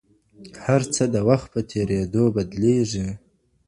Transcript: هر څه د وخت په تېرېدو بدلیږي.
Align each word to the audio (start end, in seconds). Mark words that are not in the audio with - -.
هر 0.65 0.81
څه 0.93 1.03
د 1.13 1.15
وخت 1.29 1.47
په 1.53 1.59
تېرېدو 1.71 2.23
بدلیږي. 2.35 3.07